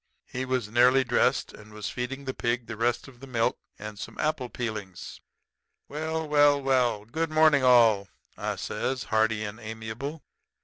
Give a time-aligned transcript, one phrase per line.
[0.25, 3.99] He was nearly dressed, and was feeding the pig the rest of the milk and
[3.99, 5.21] some apple peelings.
[5.87, 10.23] "'Well, well, well, good morning all,' I says, hearty and amiable.